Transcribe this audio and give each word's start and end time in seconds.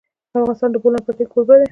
افغانستان 0.39 0.69
د 0.71 0.73
د 0.75 0.77
بولان 0.83 1.01
پټي 1.07 1.25
کوربه 1.31 1.55
دی. 1.59 1.67